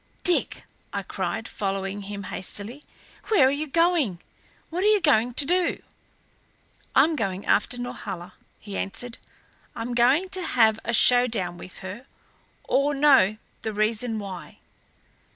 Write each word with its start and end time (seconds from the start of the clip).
"Dick," 0.23 0.63
I 0.91 1.03
cried, 1.03 1.47
following 1.47 2.01
him 2.01 2.23
hastily, 2.23 2.81
"where 3.25 3.47
are 3.47 3.51
you 3.51 3.67
going? 3.67 4.19
What 4.71 4.83
are 4.83 4.87
you 4.87 4.99
going 4.99 5.35
to 5.35 5.45
do?" 5.45 5.79
"I'm 6.95 7.15
going 7.15 7.45
after 7.45 7.77
Norhala," 7.77 8.33
he 8.59 8.75
answered. 8.75 9.19
"I'm 9.75 9.93
going 9.93 10.29
to 10.29 10.41
have 10.41 10.79
a 10.83 10.91
showdown 10.91 11.59
with 11.59 11.77
her 11.85 12.07
or 12.63 12.95
know 12.95 13.37
the 13.61 13.73
reason 13.75 14.17
why." 14.17 14.57